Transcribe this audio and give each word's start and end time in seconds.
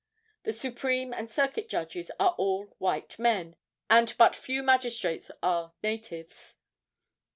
The 0.45 0.51
Supreme 0.51 1.13
and 1.13 1.29
Circuit 1.29 1.69
judges 1.69 2.09
are 2.19 2.33
all 2.39 2.73
white 2.79 3.19
men, 3.19 3.55
and 3.87 4.11
but 4.17 4.35
few 4.35 4.63
magistrates 4.63 5.29
are 5.43 5.73
natives. 5.83 6.57